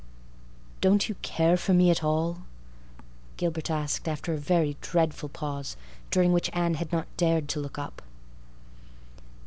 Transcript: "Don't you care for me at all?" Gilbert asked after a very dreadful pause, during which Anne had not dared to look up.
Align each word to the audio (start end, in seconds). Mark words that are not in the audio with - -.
"Don't 0.81 1.07
you 1.07 1.15
care 1.21 1.55
for 1.57 1.75
me 1.75 1.91
at 1.91 2.03
all?" 2.03 2.41
Gilbert 3.37 3.69
asked 3.69 4.07
after 4.07 4.33
a 4.33 4.37
very 4.39 4.75
dreadful 4.81 5.29
pause, 5.29 5.77
during 6.09 6.33
which 6.33 6.49
Anne 6.53 6.73
had 6.73 6.91
not 6.91 7.05
dared 7.17 7.47
to 7.49 7.59
look 7.59 7.77
up. 7.77 8.01